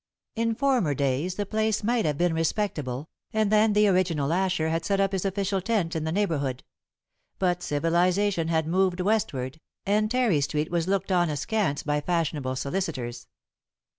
[0.35, 4.83] In former days the place might have been respectable, and then the original Asher had
[4.83, 6.63] set up his official tent in the neighborhood;
[7.37, 13.27] but civilization had moved westward, and Terry Street was looked on askance by fashionable solicitors.